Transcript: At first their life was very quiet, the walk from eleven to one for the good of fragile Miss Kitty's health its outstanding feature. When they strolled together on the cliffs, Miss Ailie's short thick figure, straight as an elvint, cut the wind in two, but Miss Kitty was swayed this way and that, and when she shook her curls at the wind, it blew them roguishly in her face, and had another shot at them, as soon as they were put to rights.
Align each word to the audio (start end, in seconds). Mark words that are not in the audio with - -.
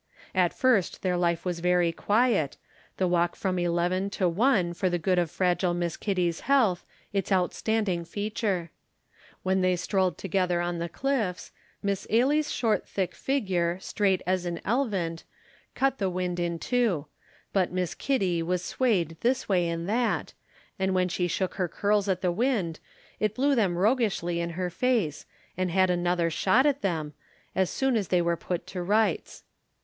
At 0.33 0.51
first 0.51 1.03
their 1.03 1.15
life 1.15 1.45
was 1.45 1.59
very 1.59 1.91
quiet, 1.91 2.57
the 2.97 3.07
walk 3.07 3.35
from 3.35 3.59
eleven 3.59 4.09
to 4.17 4.27
one 4.27 4.73
for 4.73 4.89
the 4.89 4.97
good 4.97 5.19
of 5.19 5.29
fragile 5.29 5.75
Miss 5.75 5.95
Kitty's 5.95 6.39
health 6.39 6.83
its 7.13 7.31
outstanding 7.31 8.03
feature. 8.05 8.71
When 9.43 9.61
they 9.61 9.75
strolled 9.75 10.17
together 10.17 10.59
on 10.59 10.79
the 10.79 10.89
cliffs, 10.89 11.51
Miss 11.83 12.07
Ailie's 12.09 12.51
short 12.51 12.87
thick 12.89 13.13
figure, 13.13 13.77
straight 13.79 14.23
as 14.25 14.43
an 14.47 14.59
elvint, 14.65 15.23
cut 15.75 15.99
the 15.99 16.09
wind 16.09 16.39
in 16.39 16.57
two, 16.57 17.05
but 17.53 17.71
Miss 17.71 17.93
Kitty 17.93 18.41
was 18.41 18.63
swayed 18.65 19.17
this 19.21 19.47
way 19.47 19.67
and 19.67 19.87
that, 19.87 20.33
and 20.79 20.95
when 20.95 21.09
she 21.09 21.27
shook 21.27 21.53
her 21.61 21.67
curls 21.67 22.09
at 22.09 22.21
the 22.23 22.31
wind, 22.31 22.79
it 23.19 23.35
blew 23.35 23.53
them 23.53 23.77
roguishly 23.77 24.39
in 24.39 24.49
her 24.57 24.71
face, 24.71 25.27
and 25.55 25.69
had 25.69 25.91
another 25.91 26.31
shot 26.31 26.65
at 26.65 26.81
them, 26.81 27.13
as 27.55 27.69
soon 27.69 27.95
as 27.95 28.07
they 28.07 28.19
were 28.23 28.35
put 28.35 28.65
to 28.65 28.81
rights. 28.81 29.43